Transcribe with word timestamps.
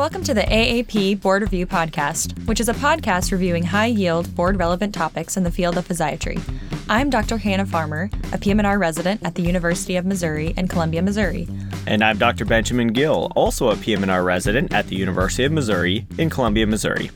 Welcome 0.00 0.24
to 0.24 0.32
the 0.32 0.40
AAP 0.40 1.20
Board 1.20 1.42
Review 1.42 1.66
Podcast, 1.66 2.46
which 2.46 2.58
is 2.58 2.70
a 2.70 2.72
podcast 2.72 3.32
reviewing 3.32 3.64
high 3.64 3.84
yield, 3.84 4.34
board 4.34 4.58
relevant 4.58 4.94
topics 4.94 5.36
in 5.36 5.42
the 5.42 5.50
field 5.50 5.76
of 5.76 5.86
physiatry. 5.86 6.40
I'm 6.88 7.10
Dr. 7.10 7.36
Hannah 7.36 7.66
Farmer, 7.66 8.08
a 8.32 8.38
PM&R 8.38 8.78
resident 8.78 9.22
at 9.22 9.34
the 9.34 9.42
University 9.42 9.96
of 9.96 10.06
Missouri 10.06 10.54
in 10.56 10.68
Columbia, 10.68 11.02
Missouri. 11.02 11.46
And 11.86 12.02
I'm 12.02 12.16
Dr. 12.16 12.46
Benjamin 12.46 12.88
Gill, 12.94 13.30
also 13.36 13.68
a 13.68 13.76
PM&R 13.76 14.24
resident 14.24 14.72
at 14.72 14.86
the 14.86 14.96
University 14.96 15.44
of 15.44 15.52
Missouri 15.52 16.06
in 16.16 16.30
Columbia, 16.30 16.66
Missouri. 16.66 17.10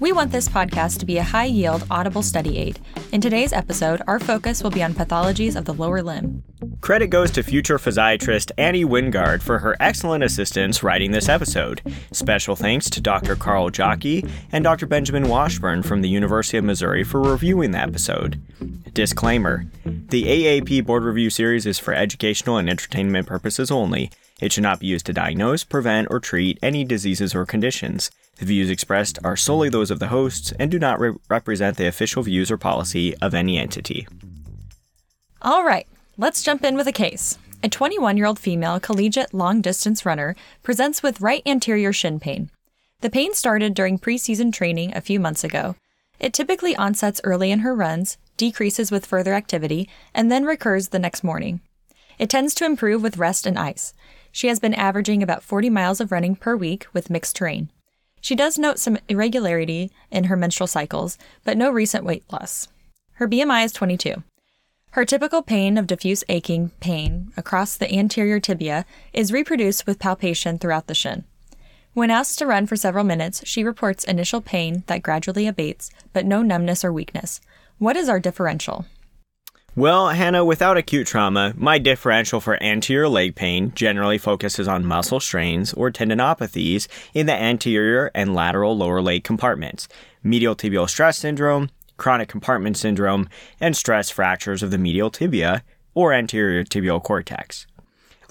We 0.00 0.12
want 0.12 0.32
this 0.32 0.48
podcast 0.48 1.00
to 1.00 1.04
be 1.04 1.18
a 1.18 1.22
high 1.22 1.44
yield, 1.44 1.86
audible 1.90 2.22
study 2.22 2.56
aid. 2.56 2.80
In 3.12 3.20
today's 3.20 3.52
episode, 3.52 4.00
our 4.06 4.18
focus 4.18 4.62
will 4.62 4.70
be 4.70 4.82
on 4.82 4.94
pathologies 4.94 5.54
of 5.54 5.66
the 5.66 5.74
lower 5.74 6.02
limb. 6.02 6.39
Credit 6.80 7.08
goes 7.08 7.30
to 7.32 7.42
future 7.42 7.78
physiatrist 7.78 8.52
Annie 8.56 8.84
Wingard 8.84 9.42
for 9.42 9.58
her 9.58 9.76
excellent 9.80 10.24
assistance 10.24 10.82
writing 10.82 11.10
this 11.10 11.28
episode. 11.28 11.82
Special 12.10 12.56
thanks 12.56 12.88
to 12.90 13.00
Dr. 13.00 13.36
Carl 13.36 13.68
Jockey 13.70 14.24
and 14.50 14.64
Dr. 14.64 14.86
Benjamin 14.86 15.28
Washburn 15.28 15.82
from 15.82 16.00
the 16.00 16.08
University 16.08 16.56
of 16.56 16.64
Missouri 16.64 17.04
for 17.04 17.20
reviewing 17.20 17.72
the 17.72 17.78
episode. 17.78 18.40
Disclaimer 18.94 19.66
The 19.84 20.24
AAP 20.24 20.86
Board 20.86 21.04
Review 21.04 21.28
Series 21.28 21.66
is 21.66 21.78
for 21.78 21.92
educational 21.92 22.56
and 22.56 22.68
entertainment 22.68 23.26
purposes 23.26 23.70
only. 23.70 24.10
It 24.40 24.50
should 24.52 24.62
not 24.62 24.80
be 24.80 24.86
used 24.86 25.04
to 25.06 25.12
diagnose, 25.12 25.64
prevent, 25.64 26.08
or 26.10 26.18
treat 26.18 26.58
any 26.62 26.82
diseases 26.84 27.34
or 27.34 27.44
conditions. 27.44 28.10
The 28.38 28.46
views 28.46 28.70
expressed 28.70 29.18
are 29.22 29.36
solely 29.36 29.68
those 29.68 29.90
of 29.90 29.98
the 29.98 30.08
hosts 30.08 30.52
and 30.58 30.70
do 30.70 30.78
not 30.78 30.98
re- 30.98 31.12
represent 31.28 31.76
the 31.76 31.86
official 31.86 32.22
views 32.22 32.50
or 32.50 32.56
policy 32.56 33.14
of 33.18 33.34
any 33.34 33.58
entity. 33.58 34.08
All 35.42 35.62
right, 35.62 35.86
let's 36.20 36.42
jump 36.42 36.62
in 36.62 36.76
with 36.76 36.86
a 36.86 36.92
case. 36.92 37.38
A 37.62 37.68
21 37.70 38.18
year 38.18 38.26
old 38.26 38.38
female 38.38 38.78
collegiate 38.78 39.32
long 39.32 39.62
distance 39.62 40.04
runner 40.04 40.36
presents 40.62 41.02
with 41.02 41.22
right 41.22 41.42
anterior 41.46 41.94
shin 41.94 42.20
pain. 42.20 42.50
The 43.00 43.08
pain 43.08 43.32
started 43.32 43.72
during 43.72 43.98
preseason 43.98 44.52
training 44.52 44.94
a 44.94 45.00
few 45.00 45.18
months 45.18 45.44
ago. 45.44 45.76
It 46.18 46.34
typically 46.34 46.76
onsets 46.76 47.22
early 47.24 47.50
in 47.50 47.60
her 47.60 47.74
runs, 47.74 48.18
decreases 48.36 48.90
with 48.90 49.06
further 49.06 49.32
activity, 49.32 49.88
and 50.14 50.30
then 50.30 50.44
recurs 50.44 50.88
the 50.88 50.98
next 50.98 51.24
morning. 51.24 51.62
It 52.18 52.28
tends 52.28 52.54
to 52.56 52.66
improve 52.66 53.02
with 53.02 53.16
rest 53.16 53.46
and 53.46 53.58
ice. 53.58 53.94
She 54.30 54.48
has 54.48 54.60
been 54.60 54.74
averaging 54.74 55.22
about 55.22 55.42
40 55.42 55.70
miles 55.70 56.02
of 56.02 56.12
running 56.12 56.36
per 56.36 56.54
week 56.54 56.86
with 56.92 57.08
mixed 57.08 57.36
terrain. 57.36 57.70
She 58.20 58.36
does 58.36 58.58
note 58.58 58.78
some 58.78 58.98
irregularity 59.08 59.90
in 60.10 60.24
her 60.24 60.36
menstrual 60.36 60.66
cycles, 60.66 61.16
but 61.44 61.56
no 61.56 61.70
recent 61.70 62.04
weight 62.04 62.24
loss. 62.30 62.68
Her 63.14 63.26
BMI 63.26 63.64
is 63.64 63.72
22. 63.72 64.22
Her 64.94 65.04
typical 65.04 65.40
pain 65.40 65.78
of 65.78 65.86
diffuse 65.86 66.24
aching 66.28 66.72
pain 66.80 67.32
across 67.36 67.76
the 67.76 67.92
anterior 67.94 68.40
tibia 68.40 68.84
is 69.12 69.32
reproduced 69.32 69.86
with 69.86 70.00
palpation 70.00 70.58
throughout 70.58 70.88
the 70.88 70.96
shin. 70.96 71.22
When 71.92 72.10
asked 72.10 72.40
to 72.40 72.46
run 72.46 72.66
for 72.66 72.74
several 72.74 73.04
minutes, 73.04 73.40
she 73.46 73.62
reports 73.62 74.02
initial 74.02 74.40
pain 74.40 74.82
that 74.88 75.02
gradually 75.02 75.46
abates, 75.46 75.90
but 76.12 76.26
no 76.26 76.42
numbness 76.42 76.84
or 76.84 76.92
weakness. 76.92 77.40
What 77.78 77.96
is 77.96 78.08
our 78.08 78.18
differential? 78.18 78.84
Well, 79.76 80.08
Hannah, 80.08 80.44
without 80.44 80.76
acute 80.76 81.06
trauma, 81.06 81.54
my 81.56 81.78
differential 81.78 82.40
for 82.40 82.60
anterior 82.60 83.08
leg 83.08 83.36
pain 83.36 83.72
generally 83.76 84.18
focuses 84.18 84.66
on 84.66 84.84
muscle 84.84 85.20
strains 85.20 85.72
or 85.72 85.92
tendinopathies 85.92 86.88
in 87.14 87.26
the 87.26 87.32
anterior 87.32 88.10
and 88.12 88.34
lateral 88.34 88.76
lower 88.76 89.00
leg 89.00 89.22
compartments, 89.22 89.86
medial 90.24 90.56
tibial 90.56 90.90
stress 90.90 91.18
syndrome, 91.18 91.70
chronic 92.00 92.28
compartment 92.28 92.76
syndrome, 92.76 93.28
and 93.60 93.76
stress 93.76 94.10
fractures 94.10 94.62
of 94.64 94.72
the 94.72 94.78
medial 94.78 95.10
tibia 95.10 95.62
or 95.94 96.12
anterior 96.12 96.64
tibial 96.64 97.00
cortex. 97.00 97.66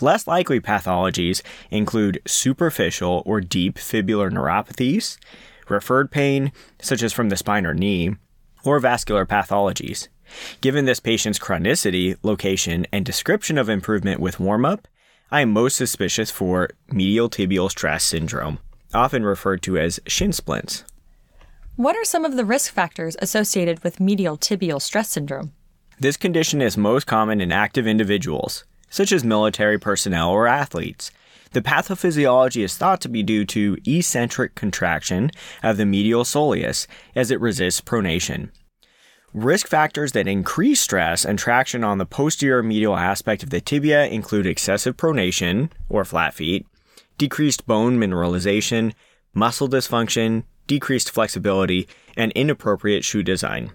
Less 0.02 0.28
likely 0.28 0.60
pathologies 0.60 1.42
include 1.70 2.22
superficial 2.26 3.22
or 3.26 3.40
deep 3.40 3.76
fibular 3.76 4.32
neuropathies, 4.32 5.18
referred 5.70 6.10
pain, 6.10 6.52
such 6.82 7.04
as 7.04 7.14
from 7.14 7.30
the 7.30 7.38
spine 7.38 7.66
or 7.66 7.74
knee, 7.74 8.16
or 8.64 8.80
vascular 8.80 9.26
pathologies. 9.26 10.08
Given 10.62 10.86
this 10.86 11.00
patient's 11.00 11.40
chronicity, 11.40 12.18
location, 12.24 12.88
and 12.92 13.06
description 13.06 13.58
of 13.58 13.70
improvement 13.70 14.20
with 14.20 14.40
warm 14.40 14.66
up, 14.66 14.88
I 15.32 15.42
am 15.42 15.52
most 15.52 15.76
suspicious 15.76 16.32
for 16.32 16.70
medial 16.92 17.30
tibial 17.30 17.70
stress 17.70 18.04
syndrome, 18.04 18.60
often 18.94 19.24
referred 19.24 19.62
to 19.64 19.78
as 19.78 20.00
shin 20.08 20.34
splints. 20.34 20.86
What 21.80 21.96
are 21.96 22.04
some 22.04 22.26
of 22.26 22.36
the 22.36 22.44
risk 22.44 22.74
factors 22.74 23.16
associated 23.22 23.86
with 23.86 24.02
medial 24.02 24.38
tibial 24.38 24.82
stress 24.82 25.08
syndrome? 25.08 25.54
This 25.98 26.18
condition 26.18 26.62
is 26.62 26.76
most 26.76 27.08
common 27.08 27.40
in 27.40 27.54
active 27.54 27.88
individuals, 27.88 28.66
such 28.90 29.14
as 29.14 29.24
military 29.24 29.80
personnel 29.80 30.30
or 30.30 30.46
athletes. 30.46 31.10
The 31.54 31.62
pathophysiology 31.62 32.66
is 32.66 32.76
thought 32.76 33.00
to 33.00 33.08
be 33.08 33.24
due 33.24 33.46
to 33.46 33.78
eccentric 33.88 34.56
contraction 34.56 35.32
of 35.64 35.78
the 35.78 35.86
medial 35.86 36.26
soleus 36.26 36.86
as 37.16 37.32
it 37.32 37.40
resists 37.40 37.80
pronation. 37.80 38.50
Risk 39.34 39.66
factors 39.66 40.12
that 40.12 40.28
increase 40.28 40.82
stress 40.82 41.24
and 41.24 41.40
traction 41.40 41.86
on 41.86 41.98
the 41.98 42.06
posterior 42.06 42.62
medial 42.62 42.98
aspect 42.98 43.42
of 43.42 43.52
the 43.52 43.62
tibia 43.62 44.06
include 44.06 44.48
excessive 44.48 44.98
pronation, 44.98 45.72
or 45.88 46.04
flat 46.04 46.34
feet, 46.34 46.68
decreased 47.18 47.66
bone 47.66 47.98
mineralization, 47.98 48.92
muscle 49.34 49.70
dysfunction, 49.70 50.44
decreased 50.70 51.10
flexibility, 51.12 51.88
and 52.16 52.32
inappropriate 52.32 53.04
shoe 53.04 53.24
design. 53.24 53.72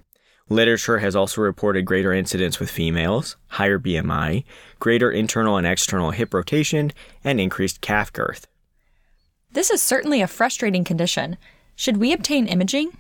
Literature 0.49 0.99
has 0.99 1.17
also 1.17 1.41
reported 1.41 1.85
greater 1.85 2.13
incidence 2.13 2.61
with 2.61 2.71
females, 2.71 3.37
higher 3.49 3.79
BMI, 3.79 4.45
greater 4.79 5.11
internal 5.11 5.57
and 5.57 5.67
external 5.67 6.13
hip 6.13 6.33
rotation, 6.33 6.93
and 7.25 7.41
increased 7.41 7.81
calf 7.81 8.13
girth. 8.13 8.47
This 9.53 9.71
is 9.71 9.83
certainly 9.83 10.23
a 10.23 10.27
frustrating 10.27 10.85
condition. 10.85 11.37
Should 11.75 11.97
we 11.97 12.13
obtain 12.13 12.47
imaging? 12.47 12.93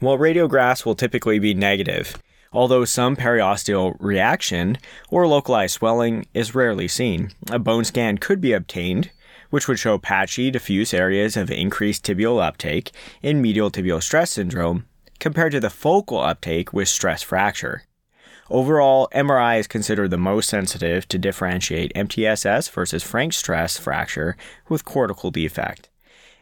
Well, 0.00 0.16
radiographs 0.16 0.86
will 0.86 0.94
typically 0.94 1.38
be 1.38 1.54
negative, 1.54 2.16
although 2.52 2.84
some 2.84 3.16
periosteal 3.16 3.96
reaction 3.98 4.78
or 5.10 5.26
localized 5.26 5.74
swelling 5.74 6.26
is 6.32 6.54
rarely 6.54 6.88
seen, 6.88 7.32
a 7.50 7.58
bone 7.58 7.84
scan 7.84 8.18
could 8.18 8.40
be 8.40 8.52
obtained, 8.52 9.10
which 9.52 9.68
would 9.68 9.78
show 9.78 9.98
patchy, 9.98 10.50
diffuse 10.50 10.94
areas 10.94 11.36
of 11.36 11.50
increased 11.50 12.06
tibial 12.06 12.42
uptake 12.42 12.90
in 13.20 13.42
medial 13.42 13.70
tibial 13.70 14.02
stress 14.02 14.30
syndrome 14.30 14.86
compared 15.20 15.52
to 15.52 15.60
the 15.60 15.68
focal 15.68 16.18
uptake 16.18 16.72
with 16.72 16.88
stress 16.88 17.22
fracture. 17.22 17.82
Overall, 18.48 19.10
MRI 19.14 19.60
is 19.60 19.66
considered 19.66 20.10
the 20.10 20.16
most 20.16 20.48
sensitive 20.48 21.06
to 21.08 21.18
differentiate 21.18 21.92
MTSS 21.94 22.70
versus 22.70 23.02
frank 23.02 23.34
stress 23.34 23.76
fracture 23.76 24.38
with 24.70 24.86
cortical 24.86 25.30
defect. 25.30 25.90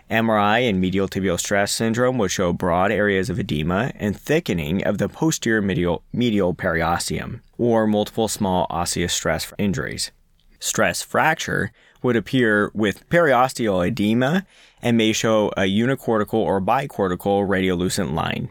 MRI 0.09 0.69
in 0.69 0.78
medial 0.78 1.09
tibial 1.09 1.38
stress 1.38 1.72
syndrome 1.72 2.16
would 2.19 2.31
show 2.31 2.53
broad 2.53 2.92
areas 2.92 3.28
of 3.28 3.41
edema 3.41 3.91
and 3.97 4.16
thickening 4.16 4.84
of 4.84 4.98
the 4.98 5.09
posterior 5.09 5.60
medial, 5.60 6.04
medial 6.12 6.54
periosteum, 6.54 7.41
or 7.59 7.88
multiple 7.88 8.28
small 8.28 8.69
osseous 8.71 9.12
stress 9.12 9.53
injuries. 9.59 10.12
Stress 10.60 11.03
fracture 11.03 11.72
would 12.03 12.16
appear 12.16 12.71
with 12.75 13.09
periosteal 13.09 13.87
edema 13.87 14.47
and 14.83 14.97
may 14.97 15.12
show 15.12 15.49
a 15.56 15.62
unicortical 15.62 16.34
or 16.34 16.61
bicortical 16.61 17.47
radiolucent 17.47 18.12
line. 18.15 18.50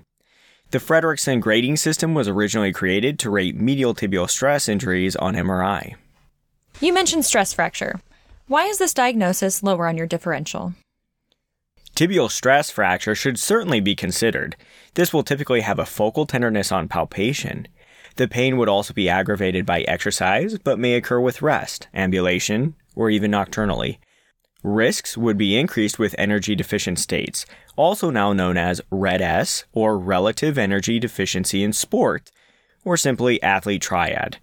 The 0.71 0.77
Fredericson 0.77 1.41
grading 1.41 1.77
system 1.77 2.13
was 2.13 2.27
originally 2.27 2.71
created 2.71 3.17
to 3.19 3.29
rate 3.31 3.55
medial 3.55 3.95
tibial 3.95 4.29
stress 4.29 4.69
injuries 4.69 5.15
on 5.15 5.33
MRI. 5.33 5.95
You 6.79 6.93
mentioned 6.93 7.25
stress 7.25 7.53
fracture. 7.53 7.99
Why 8.47 8.65
is 8.65 8.77
this 8.77 8.93
diagnosis 8.93 9.63
lower 9.63 9.87
on 9.87 9.97
your 9.97 10.07
differential? 10.07 10.73
Tibial 11.95 12.31
stress 12.31 12.69
fracture 12.69 13.15
should 13.15 13.39
certainly 13.39 13.79
be 13.79 13.95
considered. 13.95 14.55
This 14.93 15.11
will 15.11 15.23
typically 15.23 15.61
have 15.61 15.79
a 15.79 15.85
focal 15.85 16.25
tenderness 16.25 16.71
on 16.71 16.87
palpation. 16.87 17.67
The 18.15 18.27
pain 18.27 18.57
would 18.57 18.69
also 18.69 18.93
be 18.93 19.09
aggravated 19.09 19.65
by 19.65 19.81
exercise, 19.81 20.57
but 20.57 20.79
may 20.79 20.93
occur 20.93 21.19
with 21.19 21.41
rest, 21.41 21.87
ambulation, 21.93 22.75
or 22.95 23.09
even 23.09 23.31
nocturnally. 23.31 23.99
Risks 24.61 25.17
would 25.17 25.37
be 25.37 25.57
increased 25.57 25.99
with 25.99 26.15
energy 26.17 26.53
deficient 26.53 26.99
states, 26.99 27.45
also 27.77 28.09
now 28.09 28.33
known 28.33 28.57
as 28.57 28.81
RED-S 28.91 29.63
or 29.71 29.97
relative 29.97 30.57
energy 30.57 30.99
deficiency 30.99 31.63
in 31.63 31.71
sport, 31.71 32.29
or 32.83 32.97
simply 32.97 33.41
athlete 33.41 33.81
triad. 33.81 34.37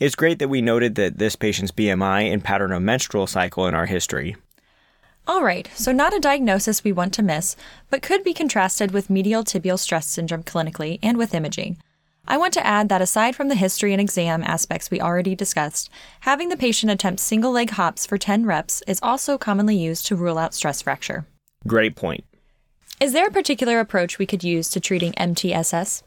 It's 0.00 0.16
great 0.16 0.40
that 0.40 0.48
we 0.48 0.60
noted 0.60 0.96
that 0.96 1.18
this 1.18 1.36
patient's 1.36 1.70
BMI 1.70 2.32
and 2.32 2.42
pattern 2.42 2.72
of 2.72 2.82
menstrual 2.82 3.28
cycle 3.28 3.66
in 3.68 3.74
our 3.74 3.86
history. 3.86 4.34
All 5.26 5.42
right, 5.42 5.70
so 5.74 5.92
not 5.92 6.14
a 6.14 6.20
diagnosis 6.20 6.84
we 6.84 6.92
want 6.92 7.14
to 7.14 7.22
miss, 7.22 7.56
but 7.90 8.02
could 8.02 8.24
be 8.24 8.34
contrasted 8.34 8.90
with 8.90 9.08
medial 9.08 9.44
tibial 9.44 9.78
stress 9.78 10.06
syndrome 10.06 10.42
clinically 10.42 10.98
and 11.02 11.16
with 11.16 11.34
imaging. 11.34 11.78
I 12.26 12.38
want 12.38 12.54
to 12.54 12.66
add 12.66 12.88
that 12.88 13.02
aside 13.02 13.36
from 13.36 13.48
the 13.48 13.54
history 13.54 13.92
and 13.92 14.00
exam 14.00 14.42
aspects 14.42 14.90
we 14.90 15.00
already 15.00 15.34
discussed, 15.34 15.90
having 16.20 16.48
the 16.48 16.56
patient 16.56 16.90
attempt 16.90 17.20
single 17.20 17.52
leg 17.52 17.70
hops 17.70 18.06
for 18.06 18.16
10 18.16 18.46
reps 18.46 18.82
is 18.86 18.98
also 19.02 19.36
commonly 19.36 19.76
used 19.76 20.06
to 20.06 20.16
rule 20.16 20.38
out 20.38 20.54
stress 20.54 20.80
fracture. 20.80 21.26
Great 21.66 21.96
point. 21.96 22.24
Is 22.98 23.12
there 23.12 23.26
a 23.26 23.30
particular 23.30 23.78
approach 23.78 24.18
we 24.18 24.26
could 24.26 24.42
use 24.42 24.70
to 24.70 24.80
treating 24.80 25.12
MTSS? 25.12 26.02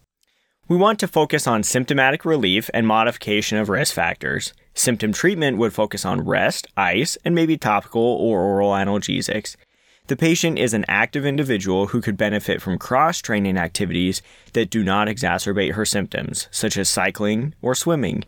We 0.67 0.75
want 0.75 0.99
to 0.99 1.07
focus 1.07 1.45
on 1.45 1.63
symptomatic 1.63 2.25
relief 2.25 2.69
and 2.73 2.87
modification 2.87 3.59
of 3.59 3.69
risk 3.69 3.93
factors. 3.93 4.53
Symptom 4.73 5.13
treatment 5.13 5.57
would 5.57 5.73
focus 5.73 6.03
on 6.03 6.25
rest, 6.25 6.67
ice, 6.75 7.17
and 7.23 7.35
maybe 7.35 7.57
topical 7.57 8.01
or 8.01 8.41
oral 8.41 8.71
analgesics. 8.71 9.55
The 10.07 10.15
patient 10.15 10.57
is 10.57 10.74
an 10.74 10.86
active 10.88 11.25
individual 11.25 11.88
who 11.88 12.00
could 12.00 12.15
benefit 12.15 12.62
from 12.62 12.77
cross 12.77 13.19
training 13.19 13.57
activities 13.57 14.21
that 14.54 14.69
do 14.69 14.81
not 14.81 15.09
exacerbate 15.09 15.74
her 15.74 15.86
symptoms, 15.86 16.48
such 16.50 16.77
as 16.77 16.88
cycling 16.88 17.54
or 17.62 17.75
swimming. 17.75 18.24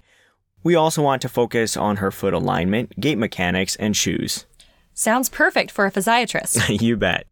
We 0.62 0.76
also 0.76 1.02
want 1.02 1.22
to 1.22 1.30
focus 1.30 1.78
on 1.78 1.98
her 1.98 2.12
foot 2.12 2.34
alignment, 2.34 3.00
gait 3.00 3.18
mechanics, 3.18 3.78
and 3.78 3.96
shoes. 3.96 4.46
Sounds 4.94 5.30
perfect 5.30 5.72
for 5.72 5.86
a 5.86 5.92
physiatrist. 5.92 6.82
you 6.82 6.98
bet. 6.98 7.28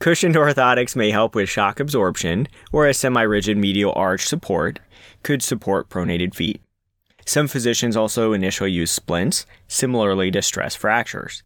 Cushioned 0.00 0.34
orthotics 0.34 0.96
may 0.96 1.10
help 1.10 1.34
with 1.34 1.50
shock 1.50 1.78
absorption, 1.78 2.48
or 2.72 2.86
a 2.86 2.94
semi 2.94 3.20
rigid 3.20 3.58
medial 3.58 3.92
arch 3.94 4.26
support 4.26 4.80
could 5.22 5.42
support 5.42 5.90
pronated 5.90 6.34
feet. 6.34 6.62
Some 7.26 7.48
physicians 7.48 7.98
also 7.98 8.32
initially 8.32 8.72
use 8.72 8.90
splints, 8.90 9.44
similarly 9.68 10.30
to 10.30 10.40
stress 10.40 10.74
fractures. 10.74 11.42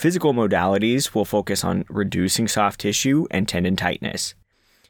Physical 0.00 0.32
modalities 0.32 1.14
will 1.14 1.26
focus 1.26 1.62
on 1.62 1.84
reducing 1.90 2.48
soft 2.48 2.80
tissue 2.80 3.26
and 3.30 3.46
tendon 3.46 3.76
tightness. 3.76 4.32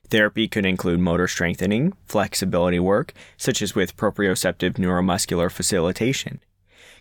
Therapy 0.09 0.47
could 0.47 0.65
include 0.65 1.01
motor 1.01 1.27
strengthening, 1.27 1.95
flexibility 2.07 2.79
work, 2.79 3.13
such 3.37 3.61
as 3.61 3.75
with 3.75 3.97
proprioceptive 3.97 4.75
neuromuscular 4.75 5.51
facilitation. 5.51 6.39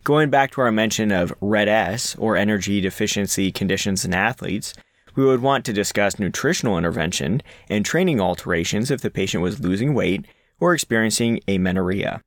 Going 0.03 0.31
back 0.31 0.49
to 0.53 0.61
our 0.61 0.71
mention 0.71 1.11
of 1.11 1.35
RED-S, 1.39 2.15
or 2.15 2.35
energy 2.35 2.81
deficiency 2.81 3.51
conditions 3.51 4.03
in 4.03 4.15
athletes, 4.15 4.73
we 5.15 5.23
would 5.23 5.43
want 5.43 5.63
to 5.65 5.71
discuss 5.71 6.17
nutritional 6.17 6.79
intervention 6.79 7.43
and 7.69 7.85
training 7.85 8.19
alterations 8.19 8.89
if 8.89 9.01
the 9.01 9.11
patient 9.11 9.43
was 9.43 9.59
losing 9.59 9.93
weight 9.93 10.25
or 10.59 10.73
experiencing 10.73 11.41
amenorrhea. 11.47 12.23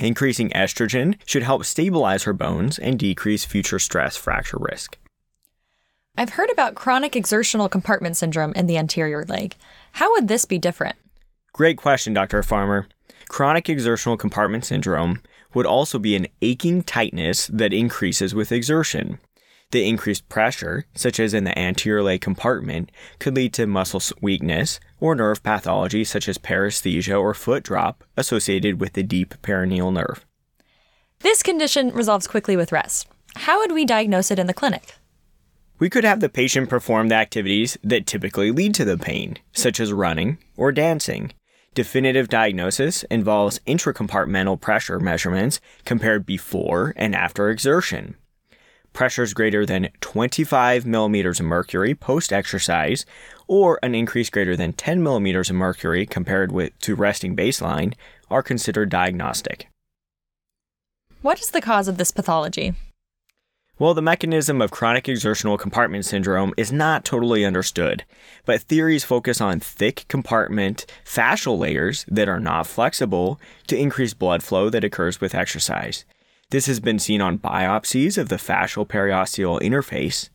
Increasing 0.00 0.50
estrogen 0.50 1.16
should 1.24 1.44
help 1.44 1.64
stabilize 1.64 2.24
her 2.24 2.32
bones 2.32 2.78
and 2.78 2.98
decrease 2.98 3.44
future 3.44 3.78
stress 3.78 4.16
fracture 4.16 4.58
risk. 4.60 4.98
I've 6.16 6.30
heard 6.30 6.50
about 6.50 6.74
chronic 6.74 7.16
exertional 7.16 7.68
compartment 7.68 8.16
syndrome 8.16 8.52
in 8.52 8.66
the 8.66 8.78
anterior 8.78 9.24
leg. 9.24 9.56
How 9.92 10.10
would 10.12 10.28
this 10.28 10.44
be 10.44 10.58
different? 10.58 10.96
Great 11.52 11.76
question, 11.76 12.12
Dr. 12.12 12.42
Farmer. 12.42 12.86
Chronic 13.28 13.68
exertional 13.68 14.16
compartment 14.16 14.64
syndrome 14.64 15.20
would 15.54 15.66
also 15.66 15.98
be 15.98 16.16
an 16.16 16.26
aching 16.42 16.82
tightness 16.82 17.46
that 17.48 17.72
increases 17.72 18.34
with 18.34 18.52
exertion. 18.52 19.18
The 19.74 19.88
increased 19.88 20.28
pressure, 20.28 20.86
such 20.94 21.18
as 21.18 21.34
in 21.34 21.42
the 21.42 21.58
anterior 21.58 22.00
leg 22.00 22.20
compartment, 22.20 22.92
could 23.18 23.34
lead 23.34 23.52
to 23.54 23.66
muscle 23.66 24.00
weakness 24.20 24.78
or 25.00 25.16
nerve 25.16 25.42
pathology 25.42 26.04
such 26.04 26.28
as 26.28 26.38
paresthesia 26.38 27.20
or 27.20 27.34
foot 27.34 27.64
drop 27.64 28.04
associated 28.16 28.80
with 28.80 28.92
the 28.92 29.02
deep 29.02 29.34
peroneal 29.42 29.92
nerve. 29.92 30.24
This 31.22 31.42
condition 31.42 31.88
resolves 31.88 32.28
quickly 32.28 32.56
with 32.56 32.70
rest. 32.70 33.08
How 33.34 33.58
would 33.58 33.72
we 33.72 33.84
diagnose 33.84 34.30
it 34.30 34.38
in 34.38 34.46
the 34.46 34.54
clinic? 34.54 34.94
We 35.80 35.90
could 35.90 36.04
have 36.04 36.20
the 36.20 36.28
patient 36.28 36.70
perform 36.70 37.08
the 37.08 37.16
activities 37.16 37.76
that 37.82 38.06
typically 38.06 38.52
lead 38.52 38.76
to 38.76 38.84
the 38.84 38.96
pain, 38.96 39.38
such 39.52 39.80
as 39.80 39.92
running 39.92 40.38
or 40.56 40.70
dancing. 40.70 41.32
Definitive 41.74 42.28
diagnosis 42.28 43.02
involves 43.10 43.58
intracompartmental 43.66 44.60
pressure 44.60 45.00
measurements 45.00 45.60
compared 45.84 46.24
before 46.24 46.92
and 46.94 47.12
after 47.12 47.50
exertion 47.50 48.14
pressures 48.94 49.34
greater 49.34 49.66
than 49.66 49.90
25 50.00 50.86
millimeters 50.86 51.40
of 51.40 51.44
mercury 51.44 51.94
post 51.94 52.32
exercise, 52.32 53.04
or 53.46 53.78
an 53.82 53.94
increase 53.94 54.30
greater 54.30 54.56
than 54.56 54.72
10 54.72 55.02
millimeters 55.02 55.50
of 55.50 55.56
mercury 55.56 56.06
compared 56.06 56.50
with 56.50 56.72
to 56.78 56.94
resting 56.94 57.36
baseline 57.36 57.92
are 58.30 58.42
considered 58.42 58.88
diagnostic. 58.88 59.68
What 61.20 61.40
is 61.40 61.50
the 61.50 61.60
cause 61.60 61.88
of 61.88 61.98
this 61.98 62.10
pathology? 62.10 62.74
Well, 63.76 63.94
the 63.94 64.02
mechanism 64.02 64.62
of 64.62 64.70
chronic 64.70 65.08
exertional 65.08 65.58
compartment 65.58 66.04
syndrome 66.04 66.54
is 66.56 66.70
not 66.70 67.04
totally 67.04 67.44
understood, 67.44 68.04
but 68.46 68.62
theories 68.62 69.02
focus 69.02 69.40
on 69.40 69.58
thick 69.58 70.04
compartment 70.06 70.86
fascial 71.04 71.58
layers 71.58 72.04
that 72.06 72.28
are 72.28 72.38
not 72.38 72.68
flexible 72.68 73.40
to 73.66 73.76
increase 73.76 74.14
blood 74.14 74.44
flow 74.44 74.70
that 74.70 74.84
occurs 74.84 75.20
with 75.20 75.34
exercise. 75.34 76.04
This 76.50 76.66
has 76.66 76.80
been 76.80 76.98
seen 76.98 77.20
on 77.20 77.38
biopsies 77.38 78.18
of 78.18 78.28
the 78.28 78.36
fascial 78.36 78.86
periosteal 78.86 79.60
interface 79.60 80.28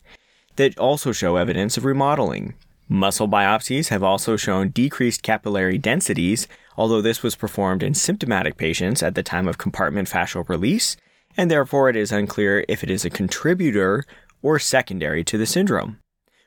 that 0.56 0.78
also 0.78 1.12
show 1.12 1.36
evidence 1.36 1.76
of 1.76 1.84
remodeling. 1.84 2.54
Muscle 2.88 3.28
biopsies 3.28 3.88
have 3.88 4.02
also 4.02 4.36
shown 4.36 4.70
decreased 4.70 5.22
capillary 5.22 5.78
densities, 5.78 6.48
although 6.76 7.00
this 7.00 7.22
was 7.22 7.36
performed 7.36 7.82
in 7.82 7.94
symptomatic 7.94 8.56
patients 8.56 9.02
at 9.02 9.14
the 9.14 9.22
time 9.22 9.46
of 9.46 9.58
compartment 9.58 10.08
fascial 10.08 10.46
release, 10.48 10.96
and 11.36 11.50
therefore 11.50 11.88
it 11.88 11.96
is 11.96 12.10
unclear 12.10 12.64
if 12.68 12.82
it 12.82 12.90
is 12.90 13.04
a 13.04 13.10
contributor 13.10 14.04
or 14.42 14.58
secondary 14.58 15.22
to 15.22 15.38
the 15.38 15.46
syndrome. 15.46 15.98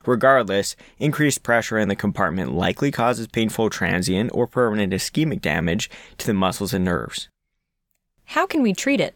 Regardless, 0.06 0.76
increased 1.00 1.44
pressure 1.44 1.78
in 1.78 1.88
the 1.88 1.96
compartment 1.96 2.54
likely 2.54 2.92
causes 2.92 3.28
painful 3.28 3.70
transient 3.70 4.32
or 4.34 4.46
permanent 4.46 4.92
ischemic 4.92 5.42
damage 5.42 5.90
to 6.18 6.28
the 6.28 6.34
muscles 6.34 6.74
and 6.74 6.84
nerves. 6.84 7.30
How 8.26 8.46
can 8.46 8.62
we 8.62 8.74
treat 8.74 9.00
it? 9.00 9.16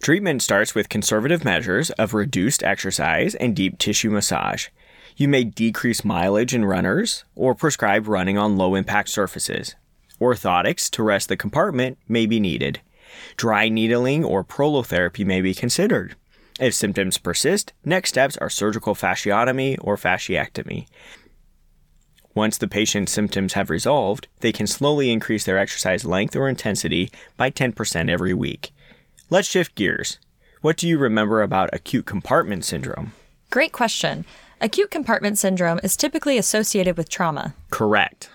Treatment 0.00 0.40
starts 0.40 0.74
with 0.74 0.88
conservative 0.88 1.44
measures 1.44 1.90
of 1.90 2.14
reduced 2.14 2.62
exercise 2.62 3.34
and 3.34 3.54
deep 3.54 3.76
tissue 3.76 4.08
massage. 4.08 4.68
You 5.14 5.28
may 5.28 5.44
decrease 5.44 6.06
mileage 6.06 6.54
in 6.54 6.64
runners 6.64 7.26
or 7.34 7.54
prescribe 7.54 8.08
running 8.08 8.38
on 8.38 8.56
low 8.56 8.76
impact 8.76 9.10
surfaces. 9.10 9.74
Orthotics 10.18 10.88
to 10.92 11.02
rest 11.02 11.28
the 11.28 11.36
compartment 11.36 11.98
may 12.08 12.24
be 12.24 12.40
needed. 12.40 12.80
Dry 13.36 13.68
needling 13.68 14.24
or 14.24 14.42
prolotherapy 14.42 15.26
may 15.26 15.42
be 15.42 15.52
considered. 15.52 16.16
If 16.58 16.74
symptoms 16.74 17.18
persist, 17.18 17.74
next 17.84 18.08
steps 18.08 18.38
are 18.38 18.48
surgical 18.48 18.94
fasciotomy 18.94 19.76
or 19.82 19.96
fasciectomy. 19.96 20.86
Once 22.34 22.56
the 22.56 22.68
patient's 22.68 23.12
symptoms 23.12 23.52
have 23.52 23.68
resolved, 23.68 24.28
they 24.38 24.50
can 24.52 24.66
slowly 24.66 25.10
increase 25.10 25.44
their 25.44 25.58
exercise 25.58 26.06
length 26.06 26.34
or 26.34 26.48
intensity 26.48 27.10
by 27.36 27.50
10% 27.50 28.08
every 28.08 28.32
week. 28.32 28.72
Let's 29.32 29.46
shift 29.46 29.76
gears. 29.76 30.18
What 30.60 30.76
do 30.76 30.88
you 30.88 30.98
remember 30.98 31.40
about 31.40 31.70
acute 31.72 32.04
compartment 32.04 32.64
syndrome? 32.64 33.12
Great 33.48 33.70
question. 33.70 34.24
Acute 34.60 34.90
compartment 34.90 35.38
syndrome 35.38 35.78
is 35.84 35.96
typically 35.96 36.36
associated 36.36 36.96
with 36.96 37.08
trauma. 37.08 37.54
Correct. 37.70 38.28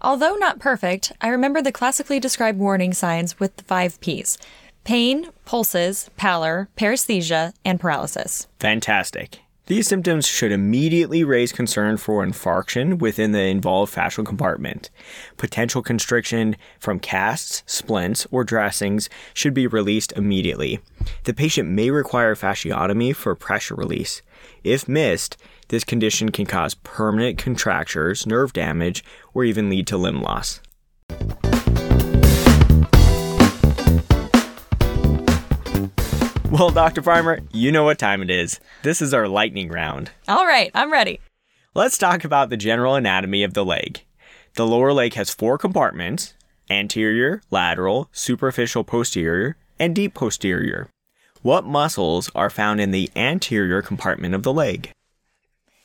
Although 0.00 0.36
not 0.36 0.60
perfect, 0.60 1.10
I 1.20 1.28
remember 1.28 1.60
the 1.60 1.72
classically 1.72 2.20
described 2.20 2.60
warning 2.60 2.94
signs 2.94 3.40
with 3.40 3.56
the 3.56 3.64
five 3.64 4.00
P's 4.00 4.38
pain, 4.84 5.30
pulses, 5.44 6.10
pallor, 6.16 6.68
paresthesia, 6.76 7.52
and 7.64 7.80
paralysis. 7.80 8.46
Fantastic. 8.60 9.40
These 9.66 9.88
symptoms 9.88 10.28
should 10.28 10.52
immediately 10.52 11.24
raise 11.24 11.50
concern 11.50 11.96
for 11.96 12.24
infarction 12.24 13.00
within 13.00 13.32
the 13.32 13.42
involved 13.42 13.92
fascial 13.92 14.24
compartment. 14.24 14.90
Potential 15.36 15.82
constriction 15.82 16.54
from 16.78 17.00
casts, 17.00 17.64
splints, 17.66 18.28
or 18.30 18.44
dressings 18.44 19.10
should 19.34 19.54
be 19.54 19.66
released 19.66 20.12
immediately. 20.12 20.78
The 21.24 21.34
patient 21.34 21.68
may 21.68 21.90
require 21.90 22.36
fasciotomy 22.36 23.16
for 23.16 23.34
pressure 23.34 23.74
release. 23.74 24.22
If 24.62 24.86
missed, 24.86 25.36
this 25.66 25.82
condition 25.82 26.30
can 26.30 26.46
cause 26.46 26.74
permanent 26.74 27.36
contractures, 27.36 28.24
nerve 28.24 28.52
damage, 28.52 29.02
or 29.34 29.42
even 29.42 29.68
lead 29.68 29.88
to 29.88 29.96
limb 29.96 30.22
loss. 30.22 30.60
Well, 36.58 36.70
Dr. 36.70 37.02
Farmer, 37.02 37.40
you 37.52 37.70
know 37.70 37.84
what 37.84 37.98
time 37.98 38.22
it 38.22 38.30
is. 38.30 38.60
This 38.82 39.02
is 39.02 39.12
our 39.12 39.28
lightning 39.28 39.68
round. 39.68 40.10
All 40.26 40.46
right, 40.46 40.70
I'm 40.74 40.90
ready. 40.90 41.20
Let's 41.74 41.98
talk 41.98 42.24
about 42.24 42.48
the 42.48 42.56
general 42.56 42.94
anatomy 42.94 43.42
of 43.42 43.52
the 43.52 43.62
leg. 43.62 44.00
The 44.54 44.66
lower 44.66 44.94
leg 44.94 45.12
has 45.14 45.28
four 45.34 45.58
compartments 45.58 46.32
anterior, 46.70 47.42
lateral, 47.50 48.08
superficial 48.10 48.84
posterior, 48.84 49.58
and 49.78 49.94
deep 49.94 50.14
posterior. 50.14 50.88
What 51.42 51.66
muscles 51.66 52.30
are 52.34 52.48
found 52.48 52.80
in 52.80 52.90
the 52.90 53.10
anterior 53.14 53.82
compartment 53.82 54.34
of 54.34 54.42
the 54.42 54.52
leg? 54.52 54.90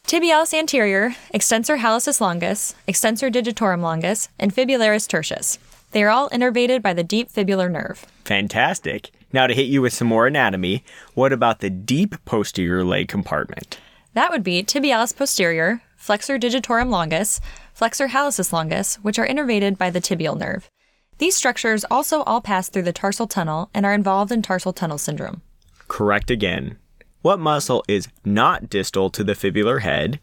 Tibialis 0.08 0.54
anterior, 0.54 1.18
extensor 1.34 1.80
hallucis 1.80 2.22
longus, 2.22 2.76
extensor 2.88 3.30
digitorum 3.30 3.82
longus, 3.82 4.30
and 4.40 4.56
fibularis 4.56 5.06
tertius. 5.06 5.60
They 5.92 6.02
are 6.02 6.10
all 6.10 6.30
innervated 6.30 6.82
by 6.82 6.94
the 6.94 7.04
deep 7.04 7.30
fibular 7.30 7.70
nerve. 7.70 8.06
Fantastic. 8.24 9.12
Now, 9.34 9.48
to 9.48 9.54
hit 9.54 9.68
you 9.68 9.82
with 9.82 9.94
some 9.94 10.08
more 10.08 10.28
anatomy, 10.28 10.84
what 11.14 11.32
about 11.32 11.60
the 11.60 11.70
deep 11.70 12.24
posterior 12.26 12.84
leg 12.84 13.08
compartment? 13.08 13.80
That 14.14 14.30
would 14.30 14.44
be 14.44 14.62
tibialis 14.64 15.16
posterior, 15.16 15.82
flexor 15.96 16.38
digitorum 16.38 16.90
longus, 16.90 17.40
flexor 17.74 18.10
hallucis 18.10 18.52
longus, 18.52 18.96
which 18.96 19.18
are 19.18 19.28
innervated 19.28 19.78
by 19.78 19.90
the 19.90 20.02
tibial 20.02 20.38
nerve. 20.38 20.70
These 21.18 21.36
structures 21.36 21.86
also 21.90 22.24
all 22.24 22.42
pass 22.42 22.68
through 22.68 22.82
the 22.82 22.92
tarsal 22.92 23.28
tunnel 23.28 23.70
and 23.74 23.86
are 23.86 23.94
involved 23.94 24.32
in 24.32 24.42
tarsal 24.42 24.74
tunnel 24.74 24.98
syndrome. 24.98 25.42
Correct 25.88 26.30
again. 26.30 26.78
What 27.22 27.40
muscle 27.40 27.86
is 27.88 28.08
not 28.26 28.70
distal 28.70 29.10
to 29.12 29.24
the 29.24 29.34
fibular 29.34 29.82
head, 29.82 30.20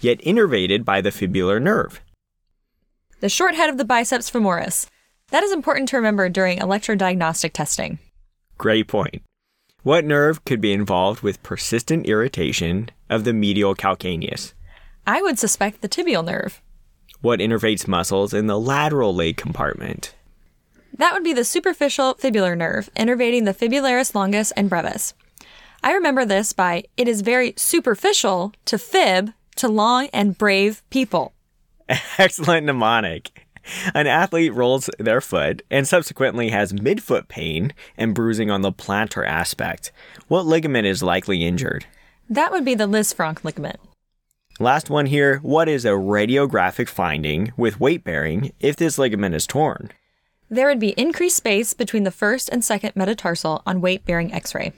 yet 0.00 0.18
innervated 0.20 0.84
by 0.84 1.00
the 1.00 1.10
fibular 1.10 1.60
nerve? 1.60 2.00
The 3.20 3.28
short 3.28 3.54
head 3.54 3.68
of 3.68 3.78
the 3.78 3.84
biceps 3.84 4.30
femoris. 4.30 4.86
That 5.30 5.42
is 5.42 5.52
important 5.52 5.90
to 5.90 5.96
remember 5.96 6.28
during 6.28 6.58
electrodiagnostic 6.58 7.52
testing. 7.52 7.98
Great 8.58 8.88
point. 8.88 9.22
What 9.84 10.04
nerve 10.04 10.44
could 10.44 10.60
be 10.60 10.72
involved 10.72 11.22
with 11.22 11.42
persistent 11.44 12.06
irritation 12.06 12.90
of 13.08 13.22
the 13.22 13.32
medial 13.32 13.76
calcaneus? 13.76 14.52
I 15.06 15.22
would 15.22 15.38
suspect 15.38 15.80
the 15.80 15.88
tibial 15.88 16.24
nerve. 16.24 16.60
What 17.20 17.38
innervates 17.38 17.86
muscles 17.86 18.34
in 18.34 18.48
the 18.48 18.58
lateral 18.58 19.14
leg 19.14 19.36
compartment? 19.36 20.14
That 20.96 21.14
would 21.14 21.22
be 21.22 21.32
the 21.32 21.44
superficial 21.44 22.16
fibular 22.16 22.56
nerve, 22.58 22.90
innervating 22.96 23.44
the 23.44 23.54
fibularis 23.54 24.16
longus 24.16 24.50
and 24.52 24.68
brevis. 24.68 25.14
I 25.84 25.92
remember 25.92 26.24
this 26.24 26.52
by 26.52 26.82
it 26.96 27.06
is 27.06 27.20
very 27.20 27.54
superficial 27.56 28.52
to 28.64 28.76
fib 28.76 29.32
to 29.56 29.68
long 29.68 30.08
and 30.12 30.36
brave 30.36 30.82
people. 30.90 31.32
Excellent 32.18 32.66
mnemonic. 32.66 33.46
An 33.94 34.06
athlete 34.06 34.54
rolls 34.54 34.90
their 34.98 35.20
foot 35.20 35.62
and 35.70 35.86
subsequently 35.86 36.50
has 36.50 36.72
midfoot 36.72 37.28
pain 37.28 37.72
and 37.96 38.14
bruising 38.14 38.50
on 38.50 38.62
the 38.62 38.72
plantar 38.72 39.26
aspect. 39.26 39.92
What 40.28 40.46
ligament 40.46 40.86
is 40.86 41.02
likely 41.02 41.44
injured? 41.44 41.86
That 42.30 42.52
would 42.52 42.64
be 42.64 42.74
the 42.74 42.86
Lisfranc 42.86 43.44
ligament. 43.44 43.80
Last 44.60 44.90
one 44.90 45.06
here. 45.06 45.38
What 45.38 45.68
is 45.68 45.84
a 45.84 45.90
radiographic 45.90 46.88
finding 46.88 47.52
with 47.56 47.78
weight 47.80 48.02
bearing 48.02 48.52
if 48.60 48.76
this 48.76 48.98
ligament 48.98 49.34
is 49.34 49.46
torn? 49.46 49.92
There 50.50 50.66
would 50.66 50.80
be 50.80 50.90
increased 50.90 51.36
space 51.36 51.74
between 51.74 52.04
the 52.04 52.10
first 52.10 52.48
and 52.48 52.64
second 52.64 52.96
metatarsal 52.96 53.62
on 53.66 53.80
weight 53.80 54.04
bearing 54.04 54.32
x 54.32 54.54
ray. 54.54 54.72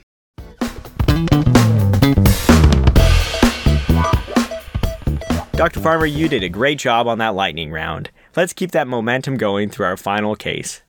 Dr. 5.53 5.79
Farmer, 5.79 6.05
you 6.05 6.27
did 6.27 6.43
a 6.43 6.49
great 6.49 6.79
job 6.79 7.07
on 7.07 7.19
that 7.19 7.35
lightning 7.35 7.71
round. 7.71 8.09
Let's 8.33 8.53
keep 8.53 8.71
that 8.71 8.87
momentum 8.87 9.35
going 9.35 9.69
through 9.69 9.87
our 9.87 9.97
final 9.97 10.35
case. 10.35 10.83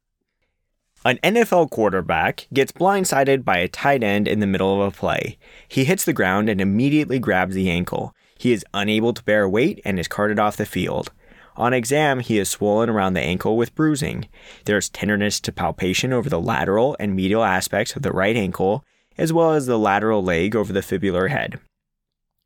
An 1.05 1.19
NFL 1.25 1.71
quarterback 1.71 2.47
gets 2.53 2.71
blindsided 2.71 3.45
by 3.45 3.59
a 3.59 3.67
tight 3.67 4.05
end 4.05 4.29
in 4.29 4.39
the 4.39 4.47
middle 4.47 4.81
of 4.81 4.95
a 4.95 4.97
play. 4.97 5.39
He 5.67 5.85
hits 5.85 6.05
the 6.05 6.13
ground 6.13 6.49
and 6.49 6.61
immediately 6.61 7.19
grabs 7.19 7.57
the 7.57 7.69
ankle. 7.69 8.15
He 8.39 8.53
is 8.53 8.65
unable 8.73 9.13
to 9.13 9.25
bear 9.25 9.49
weight 9.49 9.81
and 9.85 9.99
is 9.99 10.07
carted 10.07 10.39
off 10.39 10.57
the 10.57 10.65
field. 10.65 11.11
On 11.57 11.75
exam, 11.75 12.21
he 12.21 12.39
is 12.39 12.49
swollen 12.49 12.89
around 12.89 13.15
the 13.15 13.21
ankle 13.21 13.57
with 13.57 13.75
bruising. 13.75 14.29
There 14.65 14.79
is 14.79 14.89
tenderness 14.89 15.41
to 15.41 15.51
palpation 15.51 16.13
over 16.13 16.31
the 16.31 16.41
lateral 16.41 16.97
and 17.01 17.17
medial 17.17 17.43
aspects 17.43 17.97
of 17.97 18.03
the 18.03 18.13
right 18.13 18.37
ankle, 18.37 18.85
as 19.19 19.33
well 19.33 19.53
as 19.53 19.67
the 19.67 19.79
lateral 19.79 20.23
leg 20.23 20.55
over 20.55 20.73
the 20.73 20.81
fibular 20.81 21.29
head. 21.29 21.59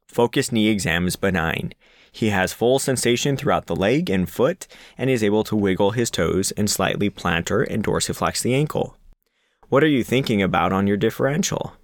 Focus 0.08 0.50
knee 0.50 0.68
exam 0.68 1.06
is 1.06 1.16
benign. 1.16 1.74
He 2.16 2.30
has 2.30 2.54
full 2.54 2.78
sensation 2.78 3.36
throughout 3.36 3.66
the 3.66 3.76
leg 3.76 4.08
and 4.08 4.26
foot 4.26 4.66
and 4.96 5.10
is 5.10 5.22
able 5.22 5.44
to 5.44 5.54
wiggle 5.54 5.90
his 5.90 6.10
toes 6.10 6.50
and 6.52 6.70
slightly 6.70 7.10
plantar 7.10 7.62
and 7.68 7.84
dorsiflex 7.84 8.40
the 8.40 8.54
ankle. 8.54 8.96
What 9.68 9.84
are 9.84 9.86
you 9.86 10.02
thinking 10.02 10.40
about 10.40 10.72
on 10.72 10.86
your 10.86 10.96
differential? 10.96 11.74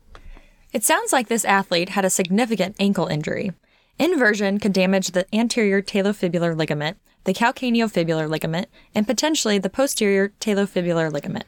It 0.72 0.84
sounds 0.84 1.12
like 1.12 1.28
this 1.28 1.44
athlete 1.44 1.90
had 1.90 2.06
a 2.06 2.08
significant 2.08 2.76
ankle 2.78 3.08
injury. 3.08 3.52
Inversion 3.98 4.58
could 4.58 4.72
damage 4.72 5.10
the 5.10 5.26
anterior 5.34 5.82
talofibular 5.82 6.56
ligament, 6.56 6.96
the 7.24 7.34
calcaneofibular 7.34 8.26
ligament, 8.26 8.68
and 8.94 9.06
potentially 9.06 9.58
the 9.58 9.68
posterior 9.68 10.32
talofibular 10.40 11.12
ligament. 11.12 11.44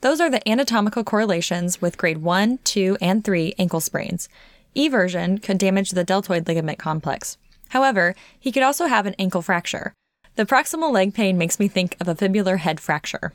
Those 0.00 0.22
are 0.22 0.30
the 0.30 0.48
anatomical 0.48 1.04
correlations 1.04 1.82
with 1.82 1.98
grade 1.98 2.22
1, 2.22 2.60
2, 2.64 2.96
and 2.98 3.22
3 3.22 3.54
ankle 3.58 3.80
sprains. 3.80 4.30
Eversion 4.74 5.42
could 5.42 5.58
damage 5.58 5.90
the 5.90 6.02
deltoid 6.02 6.46
ligament 6.48 6.78
complex. 6.78 7.36
However, 7.70 8.14
he 8.38 8.52
could 8.52 8.62
also 8.62 8.86
have 8.86 9.06
an 9.06 9.14
ankle 9.18 9.42
fracture. 9.42 9.92
The 10.36 10.46
proximal 10.46 10.92
leg 10.92 11.14
pain 11.14 11.38
makes 11.38 11.58
me 11.58 11.68
think 11.68 11.96
of 12.00 12.08
a 12.08 12.14
fibular 12.14 12.58
head 12.58 12.80
fracture. 12.80 13.32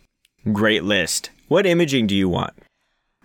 Great 0.52 0.84
list. 0.84 1.30
What 1.48 1.66
imaging 1.66 2.08
do 2.08 2.16
you 2.16 2.30
want? 2.30 2.54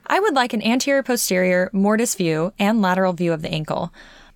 I 0.06 0.20
would 0.20 0.34
like 0.34 0.52
an 0.52 0.62
anterior 0.62 1.02
posterior 1.02 1.70
mortise 1.72 2.14
view 2.14 2.52
and 2.58 2.80
lateral 2.80 3.12
view 3.12 3.32
of 3.32 3.42
the 3.42 3.50
ankle. 3.50 3.92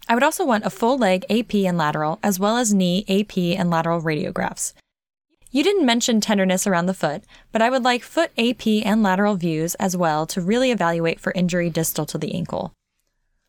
I 0.08 0.14
would 0.14 0.22
also 0.22 0.44
want 0.44 0.64
a 0.64 0.70
full 0.70 0.98
leg 0.98 1.24
AP 1.30 1.54
and 1.54 1.78
lateral, 1.78 2.18
as 2.22 2.40
well 2.40 2.56
as 2.56 2.74
knee 2.74 3.04
AP 3.08 3.36
and 3.58 3.70
lateral 3.70 4.02
radiographs. 4.02 4.72
You 5.52 5.64
didn't 5.64 5.86
mention 5.86 6.20
tenderness 6.20 6.66
around 6.66 6.86
the 6.86 6.94
foot, 6.94 7.24
but 7.50 7.62
I 7.62 7.70
would 7.70 7.82
like 7.82 8.02
foot 8.02 8.30
AP 8.38 8.66
and 8.84 9.02
lateral 9.02 9.36
views 9.36 9.74
as 9.76 9.96
well 9.96 10.26
to 10.26 10.40
really 10.40 10.70
evaluate 10.70 11.18
for 11.18 11.32
injury 11.32 11.70
distal 11.70 12.06
to 12.06 12.18
the 12.18 12.34
ankle. 12.34 12.72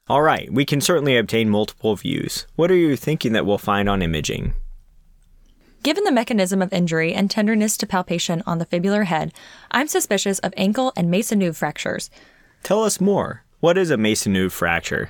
All 0.07 0.21
right, 0.21 0.51
we 0.51 0.65
can 0.65 0.81
certainly 0.81 1.15
obtain 1.15 1.49
multiple 1.49 1.95
views. 1.95 2.45
What 2.55 2.71
are 2.71 2.75
you 2.75 2.95
thinking 2.95 3.33
that 3.33 3.45
we'll 3.45 3.57
find 3.57 3.87
on 3.87 4.01
imaging? 4.01 4.55
Given 5.83 6.03
the 6.03 6.11
mechanism 6.11 6.61
of 6.61 6.73
injury 6.73 7.13
and 7.13 7.29
tenderness 7.29 7.77
to 7.77 7.87
palpation 7.87 8.43
on 8.45 8.57
the 8.57 8.65
fibular 8.65 9.05
head, 9.05 9.33
I'm 9.71 9.87
suspicious 9.87 10.39
of 10.39 10.53
ankle 10.57 10.91
and 10.95 11.09
Maisonneuve 11.09 11.55
fractures. 11.55 12.09
Tell 12.61 12.83
us 12.83 13.01
more. 13.01 13.43
What 13.61 13.77
is 13.77 13.89
a 13.89 13.97
Maisonneuve 13.97 14.51
fracture? 14.51 15.09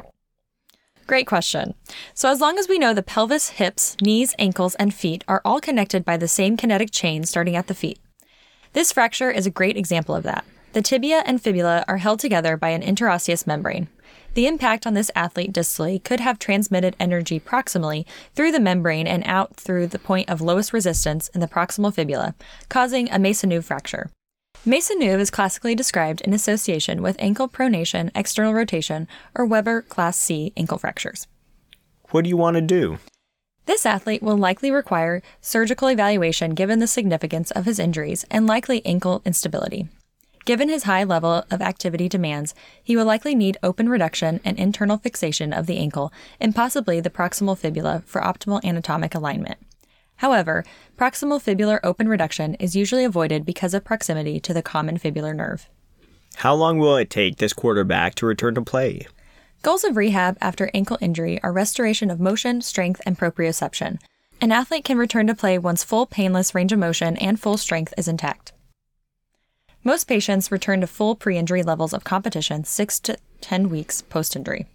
Great 1.08 1.28
question. 1.28 1.74
So, 2.14 2.30
as 2.30 2.40
long 2.40 2.58
as 2.58 2.70
we 2.70 2.80
know 2.80 2.94
the 2.94 3.04
pelvis, 3.04 3.50
hips, 3.50 3.98
knees, 4.02 4.34
ankles, 4.40 4.76
and 4.76 4.94
feet 4.94 5.26
are 5.28 5.42
all 5.44 5.60
connected 5.60 6.06
by 6.06 6.16
the 6.16 6.28
same 6.28 6.56
kinetic 6.56 6.92
chain 6.92 7.26
starting 7.26 7.56
at 7.56 7.68
the 7.68 7.74
feet. 7.74 8.00
This 8.74 8.94
fracture 8.94 9.30
is 9.30 9.46
a 9.46 9.52
great 9.52 9.76
example 9.76 10.16
of 10.16 10.24
that. 10.24 10.46
The 10.74 10.82
tibia 10.82 11.22
and 11.26 11.42
fibula 11.42 11.84
are 11.90 11.98
held 11.98 12.22
together 12.22 12.56
by 12.56 12.70
an 12.70 12.82
interosseous 12.82 13.46
membrane. 13.46 13.90
The 14.36 14.48
impact 14.48 14.88
on 14.88 14.94
this 14.94 15.12
athlete 15.16 15.52
distally 15.52 16.02
could 16.02 16.22
have 16.22 16.40
transmitted 16.40 16.96
energy 16.98 17.42
proximally 17.42 18.06
through 18.34 18.54
the 18.54 18.62
membrane 18.62 19.06
and 19.06 19.24
out 19.26 19.58
through 19.58 19.88
the 19.88 20.00
point 20.00 20.30
of 20.30 20.40
lowest 20.40 20.72
resistance 20.72 21.28
in 21.30 21.42
the 21.42 21.48
proximal 21.48 21.94
fibula, 21.94 22.36
causing 22.70 23.10
a 23.10 23.20
Maisonneuve 23.20 23.66
fracture. 23.66 24.10
Maisonneuve 24.66 25.20
is 25.20 25.30
classically 25.30 25.76
described 25.76 26.22
in 26.22 26.34
association 26.34 27.02
with 27.02 27.18
ankle 27.20 27.50
pronation, 27.50 28.10
external 28.16 28.54
rotation, 28.54 29.10
or 29.36 29.46
Weber 29.46 29.82
Class 29.82 30.18
C 30.18 30.54
ankle 30.56 30.78
fractures. 30.78 31.28
What 32.12 32.24
do 32.24 32.30
you 32.30 32.38
want 32.38 32.56
to 32.56 32.62
do? 32.62 33.00
This 33.66 33.86
athlete 33.86 34.24
will 34.24 34.38
likely 34.38 34.72
require 34.72 35.22
surgical 35.42 35.90
evaluation 35.90 36.52
given 36.52 36.80
the 36.80 36.88
significance 36.88 37.52
of 37.52 37.66
his 37.66 37.80
injuries 37.80 38.24
and 38.32 38.48
likely 38.48 38.86
ankle 38.86 39.22
instability. 39.26 39.90
Given 40.46 40.70
his 40.70 40.84
high 40.84 41.04
level 41.04 41.46
of 41.52 41.62
activity 41.62 42.10
demands, 42.10 42.56
he 42.84 42.96
will 42.96 43.06
likely 43.06 43.36
need 43.36 43.58
open 43.62 43.90
reduction 43.90 44.40
and 44.44 44.58
internal 44.58 44.98
fixation 44.98 45.54
of 45.54 45.68
the 45.68 45.78
ankle 45.78 46.12
and 46.40 46.56
possibly 46.56 47.00
the 47.00 47.12
proximal 47.12 47.58
fibula 47.58 48.02
for 48.06 48.22
optimal 48.22 48.64
anatomic 48.64 49.14
alignment. 49.14 49.60
However, 50.18 50.64
proximal 50.98 51.42
fibular 51.42 51.80
open 51.84 52.08
reduction 52.08 52.56
is 52.56 52.76
usually 52.76 53.04
avoided 53.04 53.46
because 53.46 53.74
of 53.74 53.84
proximity 53.84 54.40
to 54.40 54.54
the 54.54 54.62
common 54.62 54.98
fibular 54.98 55.36
nerve. 55.36 55.70
How 56.36 56.56
long 56.56 56.80
will 56.80 56.96
it 56.96 57.10
take 57.10 57.38
this 57.38 57.54
quarterback 57.54 58.16
to 58.16 58.26
return 58.26 58.56
to 58.56 58.62
play? 58.62 59.08
Goals 59.62 59.84
of 59.84 59.96
rehab 59.96 60.38
after 60.42 60.72
ankle 60.74 60.98
injury 61.02 61.42
are 61.44 61.52
restoration 61.52 62.10
of 62.10 62.20
motion, 62.20 62.62
strength, 62.62 63.00
and 63.06 63.18
proprioception. 63.18 64.00
An 64.40 64.52
athlete 64.52 64.86
can 64.86 64.98
return 64.98 65.28
to 65.28 65.36
play 65.36 65.60
once 65.60 65.84
full 65.84 66.08
painless 66.08 66.56
range 66.56 66.72
of 66.72 66.80
motion 66.80 67.16
and 67.18 67.40
full 67.40 67.58
strength 67.58 67.94
is 67.96 68.08
intact. 68.08 68.54
Most 69.84 70.04
patients 70.04 70.52
return 70.52 70.82
to 70.82 70.88
full 70.88 71.16
pre 71.16 71.38
injury 71.38 71.64
levels 71.64 71.94
of 71.94 72.04
competition 72.04 72.64
6 72.64 73.00
to 73.02 73.18
10 73.42 73.70
weeks 73.70 74.02
post 74.04 74.36
injury. 74.36 74.68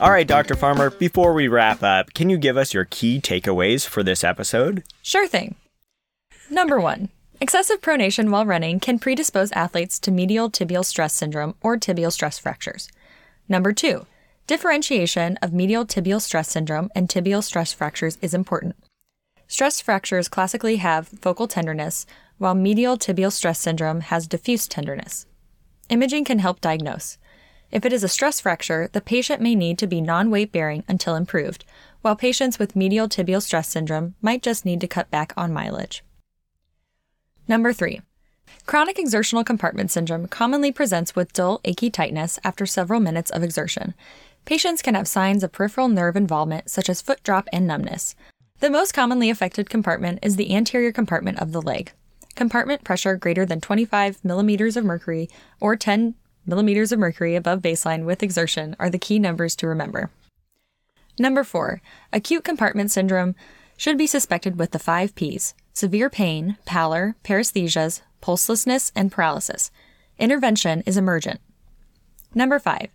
All 0.00 0.12
right, 0.12 0.28
Dr. 0.28 0.54
Farmer, 0.54 0.90
before 0.90 1.34
we 1.34 1.48
wrap 1.48 1.82
up, 1.82 2.14
can 2.14 2.30
you 2.30 2.38
give 2.38 2.56
us 2.56 2.72
your 2.72 2.84
key 2.84 3.20
takeaways 3.20 3.84
for 3.84 4.04
this 4.04 4.22
episode? 4.22 4.84
Sure 5.02 5.26
thing. 5.26 5.56
Number 6.48 6.78
one, 6.78 7.08
excessive 7.40 7.80
pronation 7.80 8.30
while 8.30 8.46
running 8.46 8.78
can 8.78 9.00
predispose 9.00 9.50
athletes 9.52 9.98
to 9.98 10.12
medial 10.12 10.52
tibial 10.52 10.84
stress 10.84 11.14
syndrome 11.14 11.56
or 11.62 11.76
tibial 11.76 12.12
stress 12.12 12.38
fractures. 12.38 12.88
Number 13.48 13.72
two, 13.72 14.06
differentiation 14.48 15.36
of 15.42 15.52
medial 15.52 15.84
tibial 15.84 16.22
stress 16.22 16.48
syndrome 16.48 16.88
and 16.94 17.06
tibial 17.06 17.44
stress 17.44 17.74
fractures 17.74 18.16
is 18.22 18.32
important. 18.32 18.74
Stress 19.46 19.78
fractures 19.82 20.26
classically 20.26 20.76
have 20.76 21.06
focal 21.06 21.46
tenderness, 21.46 22.06
while 22.38 22.54
medial 22.54 22.96
tibial 22.96 23.30
stress 23.30 23.60
syndrome 23.60 24.00
has 24.00 24.26
diffuse 24.26 24.66
tenderness. 24.66 25.26
Imaging 25.90 26.24
can 26.24 26.38
help 26.38 26.62
diagnose. 26.62 27.18
If 27.70 27.84
it 27.84 27.92
is 27.92 28.02
a 28.02 28.08
stress 28.08 28.40
fracture, 28.40 28.88
the 28.90 29.02
patient 29.02 29.42
may 29.42 29.54
need 29.54 29.76
to 29.78 29.86
be 29.86 30.00
non 30.00 30.30
weight 30.30 30.50
bearing 30.50 30.82
until 30.88 31.14
improved, 31.14 31.66
while 32.00 32.16
patients 32.16 32.58
with 32.58 32.74
medial 32.74 33.06
tibial 33.06 33.42
stress 33.42 33.68
syndrome 33.68 34.14
might 34.22 34.42
just 34.42 34.64
need 34.64 34.80
to 34.80 34.88
cut 34.88 35.10
back 35.10 35.34
on 35.36 35.52
mileage. 35.52 36.02
Number 37.46 37.74
three, 37.74 38.00
chronic 38.64 38.98
exertional 38.98 39.44
compartment 39.44 39.90
syndrome 39.90 40.26
commonly 40.26 40.72
presents 40.72 41.14
with 41.14 41.34
dull, 41.34 41.60
achy 41.64 41.90
tightness 41.90 42.38
after 42.44 42.64
several 42.64 43.00
minutes 43.00 43.30
of 43.30 43.42
exertion. 43.42 43.92
Patients 44.44 44.82
can 44.82 44.94
have 44.94 45.08
signs 45.08 45.42
of 45.42 45.52
peripheral 45.52 45.88
nerve 45.88 46.16
involvement, 46.16 46.70
such 46.70 46.88
as 46.88 47.02
foot 47.02 47.22
drop 47.22 47.48
and 47.52 47.66
numbness. 47.66 48.14
The 48.60 48.70
most 48.70 48.92
commonly 48.92 49.30
affected 49.30 49.70
compartment 49.70 50.18
is 50.22 50.36
the 50.36 50.54
anterior 50.54 50.92
compartment 50.92 51.38
of 51.38 51.52
the 51.52 51.62
leg. 51.62 51.92
Compartment 52.34 52.84
pressure 52.84 53.16
greater 53.16 53.44
than 53.44 53.60
25 53.60 54.24
millimeters 54.24 54.76
of 54.76 54.84
mercury 54.84 55.28
or 55.60 55.76
10 55.76 56.14
millimeters 56.46 56.92
of 56.92 56.98
mercury 56.98 57.36
above 57.36 57.60
baseline 57.60 58.04
with 58.04 58.22
exertion 58.22 58.74
are 58.78 58.90
the 58.90 58.98
key 58.98 59.18
numbers 59.18 59.54
to 59.56 59.66
remember. 59.66 60.10
Number 61.18 61.44
four, 61.44 61.82
acute 62.12 62.44
compartment 62.44 62.90
syndrome 62.90 63.34
should 63.76 63.98
be 63.98 64.06
suspected 64.06 64.58
with 64.58 64.72
the 64.72 64.78
five 64.78 65.14
P's 65.14 65.54
severe 65.72 66.10
pain, 66.10 66.56
pallor, 66.64 67.14
paresthesias, 67.22 68.00
pulselessness, 68.20 68.90
and 68.96 69.12
paralysis. 69.12 69.70
Intervention 70.18 70.82
is 70.84 70.96
emergent. 70.96 71.40
Number 72.34 72.58
5. 72.58 72.88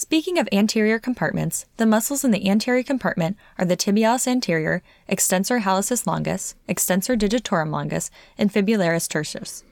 Speaking 0.00 0.38
of 0.38 0.48
anterior 0.52 1.00
compartments, 1.00 1.66
the 1.76 1.84
muscles 1.84 2.22
in 2.22 2.30
the 2.30 2.48
anterior 2.48 2.84
compartment 2.84 3.36
are 3.58 3.64
the 3.64 3.76
tibialis 3.76 4.28
anterior, 4.28 4.80
extensor 5.08 5.58
hallucis 5.62 6.06
longus, 6.06 6.54
extensor 6.68 7.16
digitorum 7.16 7.72
longus, 7.72 8.08
and 8.38 8.52
fibularis 8.52 9.08
tertius. 9.08 9.64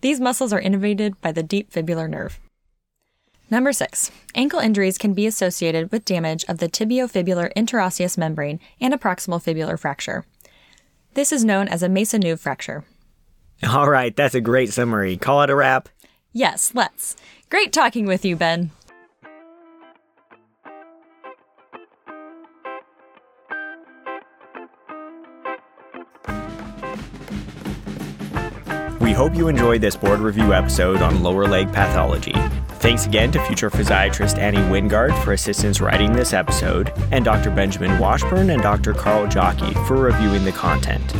These 0.00 0.20
muscles 0.20 0.52
are 0.52 0.62
innervated 0.62 1.14
by 1.20 1.32
the 1.32 1.42
deep 1.42 1.72
fibular 1.72 2.08
nerve. 2.08 2.38
Number 3.50 3.72
6. 3.72 4.12
Ankle 4.36 4.60
injuries 4.60 4.96
can 4.96 5.12
be 5.12 5.26
associated 5.26 5.90
with 5.90 6.04
damage 6.04 6.44
of 6.44 6.58
the 6.58 6.68
tibiofibular 6.68 7.52
interosseous 7.54 8.16
membrane 8.16 8.60
and 8.80 8.94
a 8.94 8.96
proximal 8.96 9.42
fibular 9.42 9.76
fracture. 9.76 10.24
This 11.14 11.32
is 11.32 11.44
known 11.44 11.66
as 11.66 11.82
a 11.82 11.88
Maisonneuve 11.88 12.38
fracture. 12.38 12.84
All 13.68 13.90
right, 13.90 14.14
that's 14.14 14.36
a 14.36 14.40
great 14.40 14.72
summary. 14.72 15.16
Call 15.16 15.42
it 15.42 15.50
a 15.50 15.56
wrap. 15.56 15.88
Yes, 16.32 16.70
let's. 16.76 17.16
Great 17.50 17.72
talking 17.72 18.06
with 18.06 18.24
you, 18.24 18.36
Ben. 18.36 18.70
We 29.06 29.12
hope 29.12 29.36
you 29.36 29.46
enjoyed 29.46 29.82
this 29.82 29.94
board 29.94 30.18
review 30.18 30.52
episode 30.52 31.00
on 31.00 31.22
lower 31.22 31.46
leg 31.46 31.72
pathology. 31.72 32.34
Thanks 32.80 33.06
again 33.06 33.30
to 33.30 33.46
future 33.46 33.70
physiatrist 33.70 34.36
Annie 34.36 34.58
Wingard 34.58 35.16
for 35.22 35.32
assistance 35.32 35.80
writing 35.80 36.12
this 36.12 36.32
episode, 36.32 36.92
and 37.12 37.24
Dr. 37.24 37.52
Benjamin 37.52 38.00
Washburn 38.00 38.50
and 38.50 38.60
Dr. 38.60 38.94
Carl 38.94 39.28
Jockey 39.28 39.72
for 39.86 39.94
reviewing 39.94 40.44
the 40.44 40.50
content. 40.50 41.14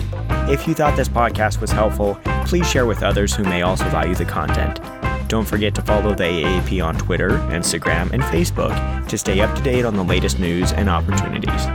If 0.51 0.67
you 0.67 0.75
thought 0.75 0.97
this 0.97 1.09
podcast 1.09 1.61
was 1.61 1.71
helpful, 1.71 2.19
please 2.45 2.69
share 2.69 2.87
with 2.87 3.05
others 3.05 3.33
who 3.33 3.45
may 3.45 3.63
also 3.63 3.85
value 3.85 4.17
the 4.17 4.25
content. 4.25 4.81
Don't 5.29 5.47
forget 5.47 5.73
to 5.77 5.83
follow 5.83 6.13
the 6.13 6.25
AAP 6.25 6.85
on 6.85 6.99
Twitter, 6.99 7.39
Instagram, 7.53 8.11
and 8.11 8.21
Facebook 8.25 9.07
to 9.07 9.17
stay 9.17 9.39
up 9.39 9.55
to 9.55 9.63
date 9.63 9.85
on 9.85 9.95
the 9.95 10.03
latest 10.03 10.41
news 10.41 10.73
and 10.73 10.91
opportunities. 10.91 11.69